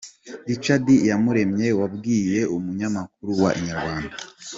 Richard 0.47 0.85
Iyaremye 0.95 1.67
wabwiye 1.79 2.39
umunyamakuru 2.55 3.31
wa 3.41 3.51
Inyarwanda. 3.59 4.15